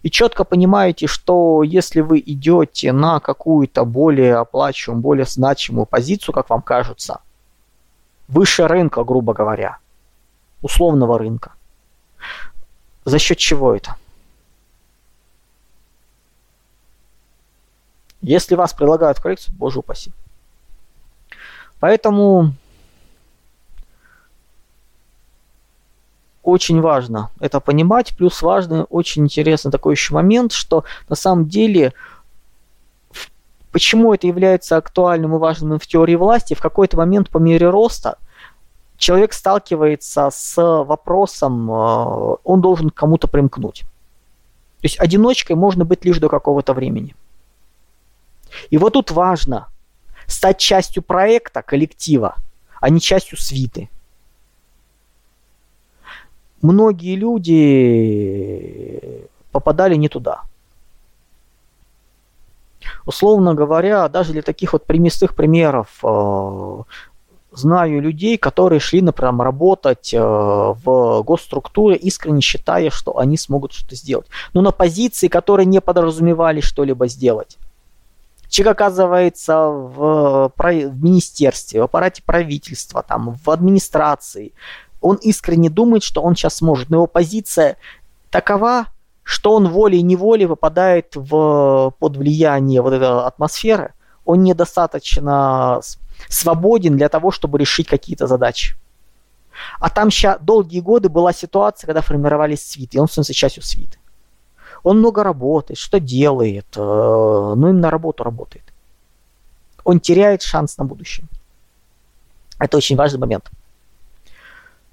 [0.00, 6.48] и четко понимаете, что если вы идете на какую-то более оплачиваемую, более значимую позицию, как
[6.48, 7.20] вам кажется,
[8.28, 9.76] выше рынка, грубо говоря,
[10.62, 11.52] условного рынка,
[13.04, 13.96] за счет чего это?
[18.22, 20.12] Если вас предлагают коррекцию, боже упаси.
[21.80, 22.52] Поэтому
[26.42, 28.16] очень важно это понимать.
[28.16, 31.92] Плюс важный, очень интересный такой еще момент, что на самом деле
[33.72, 38.16] почему это является актуальным и важным в теории власти, в какой-то момент по мере роста
[38.96, 43.80] человек сталкивается с вопросом, э, он должен к кому-то примкнуть.
[43.80, 47.14] То есть одиночкой можно быть лишь до какого-то времени.
[48.70, 49.68] И вот тут важно
[50.26, 52.36] стать частью проекта, коллектива,
[52.80, 53.88] а не частью свиты
[56.66, 58.20] многие люди
[59.52, 60.42] попадали не туда.
[63.04, 66.82] Условно говоря, даже для таких вот приместных примеров э,
[67.52, 73.96] знаю людей, которые шли, например, работать э, в госструктуре, искренне считая, что они смогут что-то
[73.96, 74.26] сделать.
[74.52, 77.58] Но на позиции, которые не подразумевали что-либо сделать.
[78.48, 84.52] Человек оказывается в, в министерстве, в аппарате правительства, там, в администрации,
[85.00, 87.76] он искренне думает, что он сейчас сможет, но его позиция
[88.30, 88.86] такова,
[89.22, 95.80] что он волей-неволей попадает в, под влияние вот этой атмосферы, он недостаточно
[96.28, 98.76] свободен для того, чтобы решить какие-то задачи.
[99.80, 103.98] А там сейчас долгие годы была ситуация, когда формировались свиты, и он становится частью свиты.
[104.86, 108.62] Он много работает, что делает, э, но именно работу работает.
[109.82, 111.26] Он теряет шанс на будущее.
[112.60, 113.50] Это очень важный момент.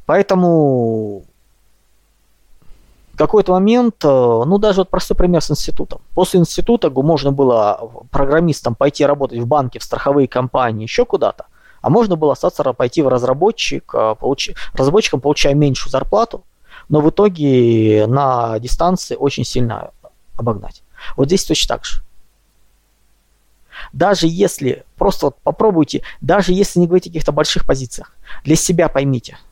[0.08, 1.25] Поэтому
[3.17, 6.01] какой-то момент, э, ну даже вот простой пример с институтом.
[6.15, 11.45] После института можно было программистам пойти работать в банке, в страховые компании, еще куда-то.
[11.84, 14.56] А можно было остаться пойти в разработчик, э, получ...
[14.73, 16.43] разработчиком получая меньшую зарплату,
[16.93, 19.89] но в итоге на дистанции очень сильно
[20.36, 20.84] обогнать.
[21.17, 22.03] Вот здесь точно так же.
[23.93, 28.89] Даже если, просто вот попробуйте, даже если не говорить о каких-то больших позициях, для себя
[28.89, 29.39] поймите–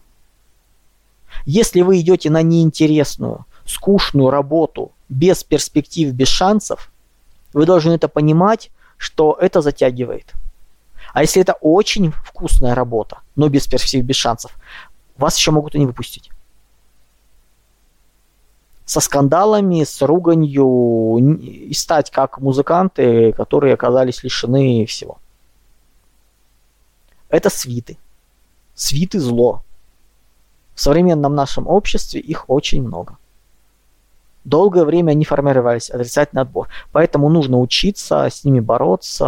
[1.46, 6.92] если вы идете на неинтересную, скучную работу, без перспектив, без шансов,
[7.54, 10.34] вы должны это понимать, что это затягивает.
[11.14, 14.56] А если это очень вкусная работа, но без перспектив, без шансов,
[15.18, 16.30] вас еще могут и не выпустить.
[18.92, 25.18] Со скандалами, с руганью и стать как музыканты, которые оказались лишены всего.
[27.30, 27.98] Это свиты.
[28.76, 29.64] Свиты зло.
[30.76, 33.18] В современном нашем обществе их очень много.
[34.44, 36.68] Долгое время они формировались, отрицательный отбор.
[36.92, 39.24] Поэтому нужно учиться с ними бороться,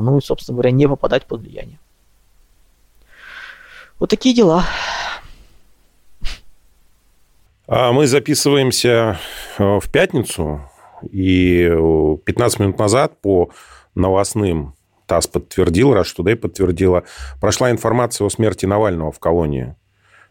[0.00, 1.80] ну и, собственно говоря, не попадать под влияние.
[3.98, 4.64] Вот такие дела.
[7.66, 9.18] А мы записываемся
[9.58, 10.68] э, в пятницу,
[11.10, 11.68] и
[12.24, 13.50] 15 минут назад по
[13.94, 14.74] новостным
[15.06, 17.04] ТАСС подтвердил, Rush Today подтвердила,
[17.40, 19.74] прошла информация о смерти Навального в колонии.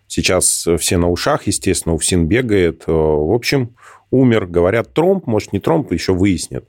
[0.07, 2.83] Сейчас все на ушах, естественно, УФСИН бегает.
[2.87, 3.75] Э, в общем,
[4.11, 4.45] умер.
[4.45, 6.67] Говорят, тромб, может, не тромб, еще выяснят.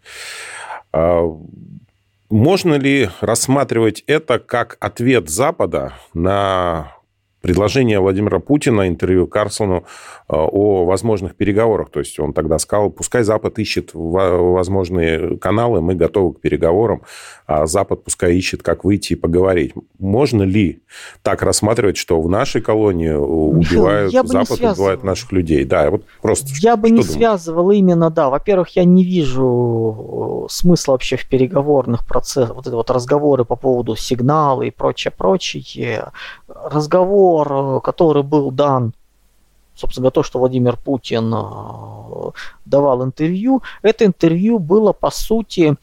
[0.93, 1.24] А,
[2.30, 6.97] можно ли рассматривать это как ответ Запада на
[7.43, 9.80] предложение Владимира Путина, интервью Карсону э,
[10.28, 11.90] о возможных переговорах.
[11.90, 17.03] То есть он тогда сказал, пускай Запад ищет возможные каналы, мы готовы к переговорам,
[17.47, 19.74] а Запад пускай ищет, как выйти и поговорить.
[19.99, 20.82] Можно ли
[21.22, 25.64] так рассматривать, что в нашей колонии убивают, я Запад убивает наших людей?
[25.64, 26.49] Да, вот просто.
[26.61, 27.12] Я бы не думаешь?
[27.12, 28.30] связывал именно, да.
[28.30, 33.57] Во-первых, я не вижу э, смысла вообще в переговорных процессах, вот это вот разговоры по
[33.57, 36.12] поводу сигнала и прочее, прочее.
[36.49, 38.93] Разговор, э, который был дан
[39.74, 42.30] собственно, то, что Владимир Путин э,
[42.64, 45.76] давал интервью, это интервью было, по сути,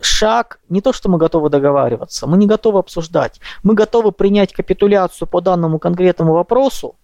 [0.00, 5.28] шаг, не то, что мы готовы договариваться, мы не готовы обсуждать, мы готовы принять капитуляцию
[5.28, 6.94] по данному конкретному вопросу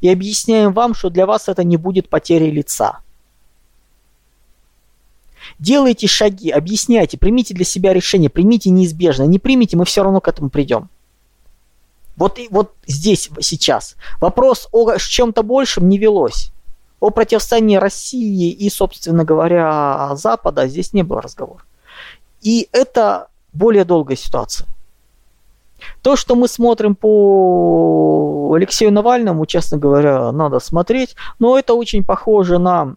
[0.00, 3.00] и объясняем вам, что для вас это не будет потерей лица.
[5.58, 9.24] Делайте шаги, объясняйте, примите для себя решение, примите неизбежно.
[9.24, 10.88] Не примите, мы все равно к этому придем.
[12.16, 13.96] Вот, и, вот здесь, сейчас.
[14.20, 16.52] Вопрос о чем-то большем не велось.
[17.00, 21.62] О противостоянии России и, собственно говоря, Запада здесь не было разговора.
[22.40, 24.68] И это более долгая ситуация.
[26.02, 32.58] То, что мы смотрим по Алексею Навальному, честно говоря, надо смотреть, но это очень похоже
[32.58, 32.94] на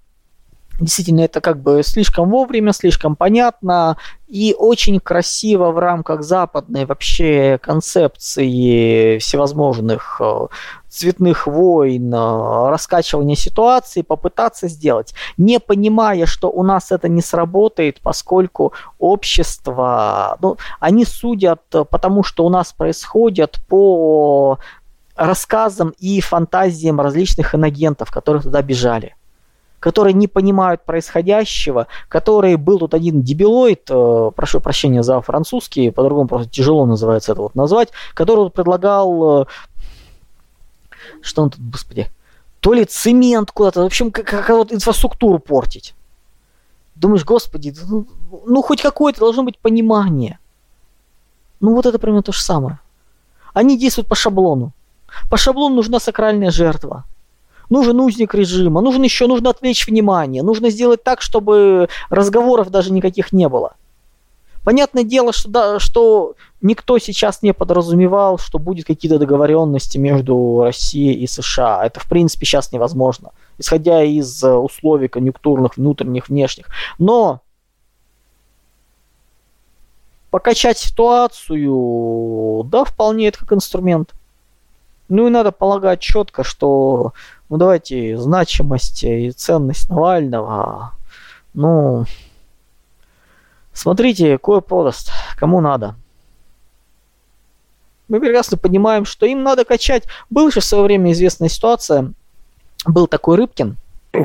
[0.80, 3.98] Действительно, это как бы слишком вовремя, слишком понятно
[4.28, 10.48] и очень красиво в рамках западной вообще концепции всевозможных э,
[10.88, 18.00] цветных войн, э, раскачивания ситуации, попытаться сделать, не понимая, что у нас это не сработает,
[18.02, 24.60] поскольку общество, ну, они судят потому, что у нас происходит по
[25.16, 29.17] рассказам и фантазиям различных инагентов, которые туда бежали
[29.80, 36.28] которые не понимают происходящего, которые был тут один дебилоид, э, прошу прощения за французский, по-другому
[36.28, 39.46] просто тяжело называется это вот назвать, который предлагал, э,
[41.22, 42.08] что он тут, господи,
[42.60, 45.94] то ли цемент куда-то, в общем, как, как вот инфраструктуру портить.
[46.96, 48.08] Думаешь, господи, ну,
[48.48, 50.40] ну хоть какое-то должно быть понимание.
[51.60, 52.80] Ну вот это примерно то же самое.
[53.54, 54.72] Они действуют по шаблону.
[55.30, 57.06] По шаблону нужна сакральная жертва
[57.70, 63.32] нужен узник режима, нужно еще нужно отвлечь внимание, нужно сделать так, чтобы разговоров даже никаких
[63.32, 63.74] не было.
[64.68, 71.14] Понятное дело, что, да, что никто сейчас не подразумевал, что будет какие-то договоренности между Россией
[71.14, 71.86] и США.
[71.86, 76.68] Это, в принципе, сейчас невозможно, исходя из э, условий конъюнктурных, внутренних, внешних.
[77.00, 77.40] Но
[80.32, 84.14] покачать ситуацию, да, вполне это как инструмент.
[85.10, 87.14] Ну и надо полагать четко, что
[87.50, 90.94] ну давайте значимость и ценность Навального,
[91.54, 92.06] ну,
[93.74, 95.96] смотрите, кое подаст, кому надо.
[98.08, 100.04] Мы прекрасно понимаем, что им надо качать.
[100.30, 102.14] Была же в свое время известная ситуация,
[102.86, 103.76] был такой Рыбкин,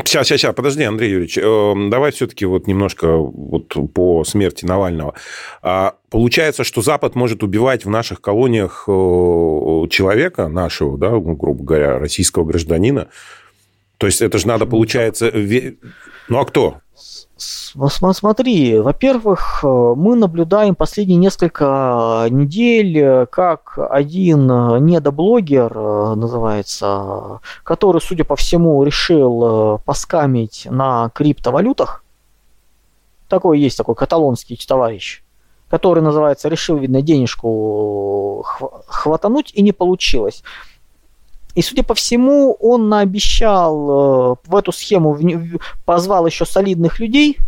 [0.01, 5.15] Сейчас, сейчас, сейчас, подожди, Андрей Юрьевич, эм, давай все-таки вот немножко вот по смерти Навального.
[5.61, 8.91] А, получается, что Запад может убивать в наших колониях э,
[9.91, 13.09] человека нашего, да, ну, грубо говоря, российского гражданина.
[13.99, 15.31] То есть это же надо, получается...
[16.29, 16.79] Ну а кто?
[17.43, 25.75] Смотри, во-первых, э, мы наблюдаем последние несколько недель, э, как один э, недоблогер,
[26.17, 32.05] называется, который, судя по всему, решил поскамить на криптовалютах.
[33.29, 35.23] Такой есть такой каталонский товарищ,
[35.69, 38.45] который, называется, решил, видно, денежку
[38.87, 40.43] хватануть и не получилось.
[41.55, 45.19] И, судя по всему, он наобещал в эту схему,
[45.85, 47.39] позвал еще солидных людей–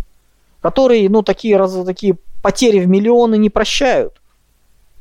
[0.65, 4.15] которые, ну, такие, раз, такие потери в миллионы не прощают.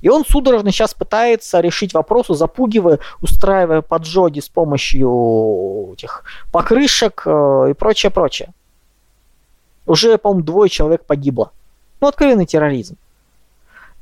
[0.02, 7.68] И он судорожно сейчас пытается решить вопрос, запугивая, устраивая поджоги с помощью этих покрышек э,
[7.70, 8.50] и прочее, прочее.
[9.86, 11.54] Уже, по-моему, двое человек погибло.
[12.02, 12.98] Ну, откровенный терроризм.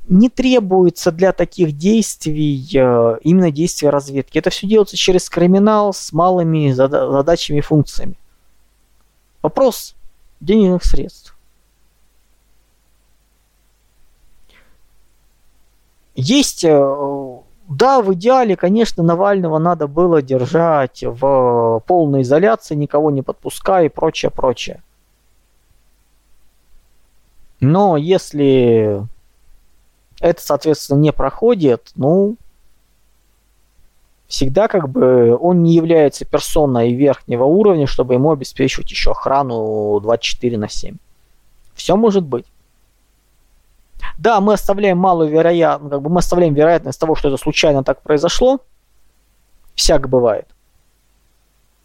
[0.08, 4.38] Не требуется для таких действий э, именно действия разведки.
[4.38, 8.16] Это все делается через криминал с малыми задачами и функциями.
[9.42, 9.94] Вопрос
[10.40, 11.36] денежных средств.
[16.14, 17.38] Есть, э,
[17.68, 23.88] да, в идеале, конечно, Навального надо было держать в полной изоляции, никого не подпуская и
[23.88, 24.82] прочее, прочее.
[27.60, 29.06] Но если
[30.22, 32.36] это, соответственно, не проходит, ну,
[34.28, 40.56] всегда как бы он не является персоной верхнего уровня, чтобы ему обеспечивать еще охрану 24
[40.56, 40.96] на 7.
[41.74, 42.46] Все может быть.
[44.16, 48.00] Да, мы оставляем малую вероятность, как бы мы оставляем вероятность того, что это случайно так
[48.00, 48.60] произошло.
[49.74, 50.46] Всяк бывает.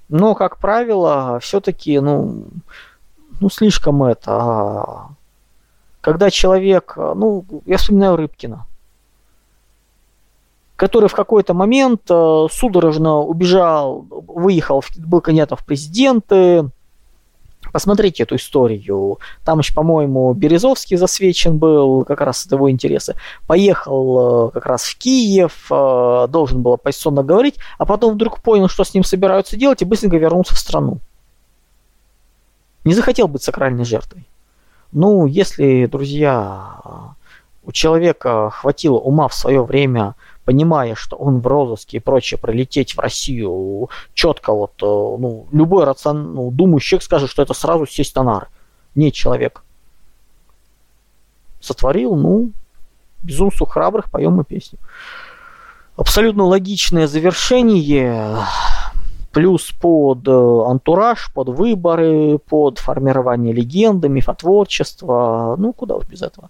[0.09, 2.45] Но, как правило, все-таки, ну,
[3.39, 5.09] ну, слишком это...
[6.07, 8.65] Когда человек, ну, я вспоминаю Рыбкина,
[10.77, 16.69] который в какой-то момент э, судорожно убежал, выехал, был кандидатом в президенты.
[17.73, 19.19] Посмотрите эту историю.
[19.43, 23.15] Там еще, по-моему, Березовский засвечен был как раз от его интереса.
[23.45, 28.69] Поехал э, как раз в Киев, э, должен был оппозиционно говорить, а потом вдруг понял,
[28.69, 30.99] что с ним собираются делать, и быстренько вернулся в страну.
[32.85, 34.25] Не захотел быть сакральной жертвой.
[34.91, 36.79] Ну, если, друзья,
[37.63, 40.15] у человека хватило ума в свое время
[40.47, 45.83] понимая, что он в розыске и прочее, пролететь в Россию четко вот, э, ну, любой
[45.83, 48.47] рацион, ну, думающий скажет, что это сразу сесть на нары.
[48.95, 49.61] Не человек.
[51.59, 52.51] Сотворил, ну,
[53.23, 54.79] безумству храбрых, поем мы песню.
[55.97, 58.37] Абсолютно логичное завершение,
[59.37, 66.49] плюс под э, антураж, под выборы, под формирование легенды, мифотворчества, ну, куда уж без этого.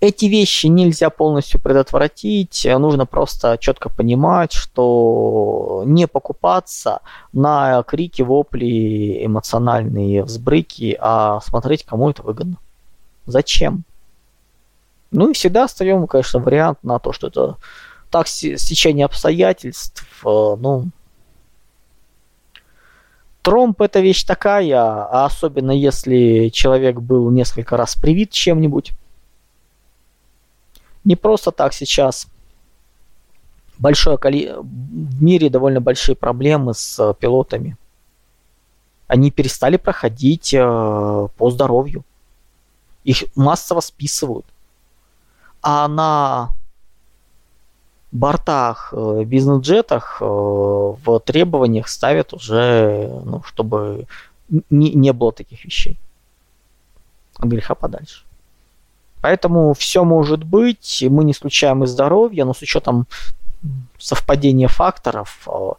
[0.00, 6.98] Эти вещи нельзя полностью предотвратить, нужно просто четко понимать, что не покупаться
[7.32, 12.56] на крики, вопли, эмоциональные взбрыки, а смотреть, кому это выгодно.
[13.24, 13.84] Зачем?
[15.12, 17.56] Ну и всегда остаем, конечно, вариант на то, что это
[18.10, 20.90] так стечение обстоятельств, э, ну,
[23.42, 28.92] Тромб это вещь такая, а особенно если человек был несколько раз привит чем-нибудь,
[31.04, 32.26] не просто так сейчас
[33.78, 34.52] большое коли...
[34.58, 37.76] в мире довольно большие проблемы с э, пилотами.
[39.06, 42.04] Они перестали проходить э, по здоровью.
[43.04, 44.44] Их массово списывают.
[45.62, 46.50] А на
[48.12, 54.06] бортах, э, бизнес-джетах э, в требованиях ставят уже, ну, чтобы
[54.70, 55.98] не, не было таких вещей.
[57.38, 58.24] От греха подальше.
[59.20, 63.06] Поэтому все может быть, мы не исключаем и здоровье, но с учетом
[63.98, 65.72] совпадения факторов, э,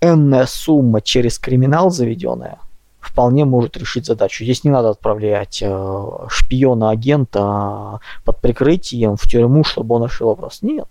[0.00, 2.58] энная сумма через криминал заведенная
[3.00, 4.44] вполне может решить задачу.
[4.44, 10.60] Здесь не надо отправлять э, шпиона, агента под прикрытием в тюрьму, чтобы он решил вопрос.
[10.62, 10.88] Нет.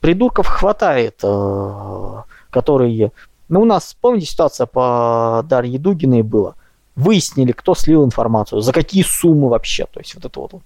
[0.00, 3.12] Придурков хватает, э, которые...
[3.48, 6.54] Ну, у нас, помните, ситуация по Дарье Дугиной была?
[6.94, 9.86] выяснили, кто слил информацию, за какие суммы вообще.
[9.86, 10.62] То есть вот это вот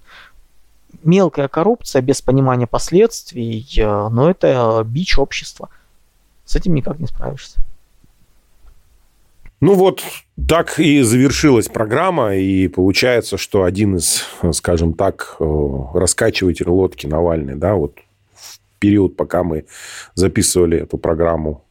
[1.03, 5.69] мелкая коррупция без понимания последствий, э, но это бич общества.
[6.45, 7.59] С этим никак не справишься.
[9.59, 10.03] Ну вот,
[10.47, 17.55] так и завершилась программа, и получается, что один из, скажем так, э, раскачивателей лодки Навальный,
[17.55, 17.97] да, вот
[18.35, 19.65] в период, пока мы
[20.13, 21.63] записывали эту программу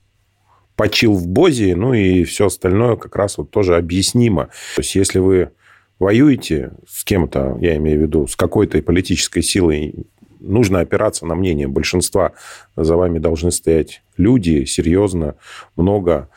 [0.76, 4.46] почил в Бозе, ну и все остальное как раз вот тоже объяснимо.
[4.76, 5.50] То есть, если вы
[5.98, 9.94] воюете с кем-то, я имею в виду, с какой-то политической силой,
[10.38, 12.32] нужно опираться на мнение большинства.
[12.76, 15.36] За вами должны стоять люди, серьезно,
[15.76, 16.28] много.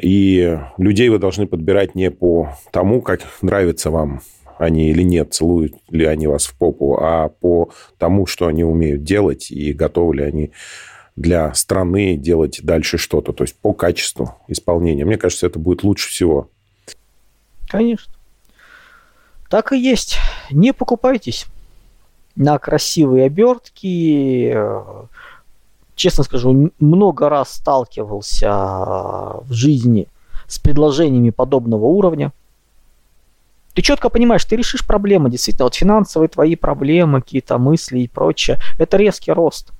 [0.00, 4.20] И людей вы должны подбирать не по тому, как нравится вам
[4.58, 9.04] они или нет, целуют ли они вас в попу, а по тому, что они умеют
[9.04, 10.50] делать и готовы ли они
[11.14, 15.04] для страны делать дальше что-то, то есть по качеству исполнения.
[15.04, 16.50] Мне кажется, это будет лучше всего.
[17.68, 18.12] Конечно.
[19.50, 20.18] Так и есть.
[20.50, 21.46] Не покупайтесь
[22.36, 24.56] на красивые обертки.
[25.98, 28.48] Честно скажу, много раз сталкивался
[29.42, 30.06] в жизни
[30.46, 32.32] с предложениями подобного уровня.
[33.74, 38.58] Ты четко понимаешь, ты решишь проблемы, действительно, вот финансовые твои проблемы, какие-то мысли и прочее.
[38.78, 39.72] Это резкий рост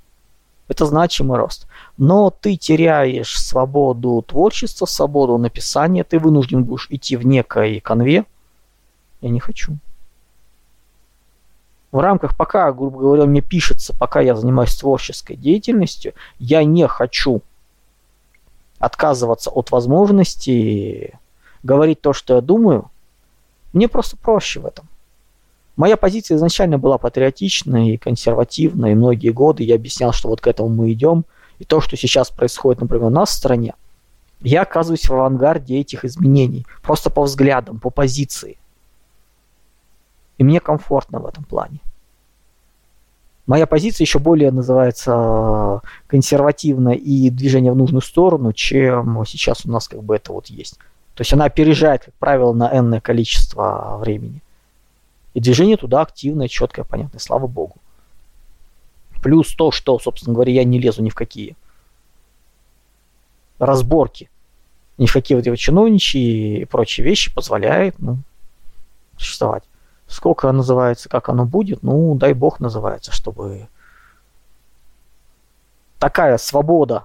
[0.69, 1.67] это значимый рост.
[1.97, 8.25] Но ты теряешь свободу творчества, свободу написания, ты вынужден будешь идти в некой конве.
[9.23, 9.79] Я не хочу.
[11.91, 17.41] В рамках, пока, грубо говоря, мне пишется, пока я занимаюсь творческой деятельностью, я не хочу
[18.79, 21.19] отказываться от возможности
[21.63, 22.91] говорить то, что я думаю.
[23.73, 24.87] Мне просто проще в этом.
[25.77, 30.47] Моя позиция изначально была патриотичной и консервативной, и многие годы я объяснял, что вот к
[30.47, 31.25] этому мы идем.
[31.59, 33.75] И то, что сейчас происходит, например, у нас в стране,
[34.41, 38.58] я оказываюсь в авангарде этих изменений, просто по взглядам, по позиции.
[40.39, 41.81] И мне комфортно в этом плане.
[43.47, 49.89] Моя позиция еще более называется консервативно и движение в нужную сторону, чем сейчас у нас
[49.89, 50.79] как бы это вот есть.
[51.15, 54.43] То есть она опережает, как правило, на энное количество времени.
[55.35, 57.77] И движение туда активное, четкое, понятное, слава богу.
[59.23, 61.57] Плюс то, что, собственно говоря, я не лезу ни в какие
[63.59, 64.31] разборки,
[64.99, 68.19] ни в какие вот эти чиновничьи и прочие вещи позволяет ну,
[69.17, 69.65] существовать.
[70.09, 73.69] Сколько называется, как оно будет, ну, дай бог называется, чтобы
[75.99, 77.05] такая свобода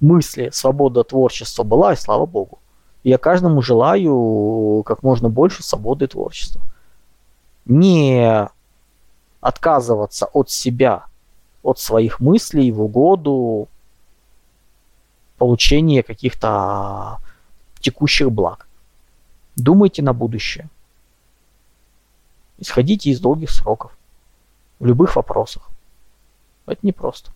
[0.00, 2.58] мысли, свобода творчества была, и слава богу.
[3.02, 6.60] Я каждому желаю как можно больше свободы творчества.
[7.64, 8.48] Не
[9.40, 11.04] отказываться от себя,
[11.62, 13.68] от своих мыслей в угоду
[15.38, 17.18] получения каких-то
[17.80, 18.68] текущих благ.
[19.56, 20.68] Думайте на будущее.
[22.60, 23.96] Исходите из долгих сроков.
[24.78, 25.68] В любых вопросах.
[26.66, 27.32] Это непросто.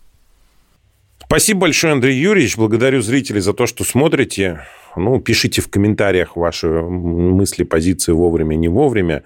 [1.19, 2.57] Спасибо большое, Андрей Юрьевич.
[2.57, 4.61] Благодарю зрителей за то, что смотрите.
[4.95, 9.23] Ну, пишите в комментариях ваши мысли, позиции вовремя, не вовремя.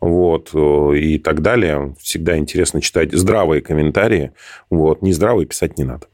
[0.00, 1.94] Вот, и так далее.
[2.00, 4.32] Всегда интересно читать здравые комментарии.
[4.70, 6.06] Вот, не здравые писать не надо.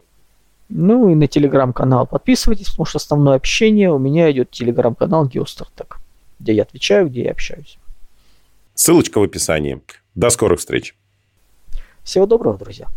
[0.69, 5.99] Ну и на телеграм-канал подписывайтесь, потому что основное общение у меня идет телеграм-канал Геостартек,
[6.41, 7.79] где я отвечаю, где я общаюсь.
[8.77, 9.81] Ссылочка в описании.
[10.15, 10.95] До скорых встреч.
[12.05, 12.89] Всего доброго, друзья.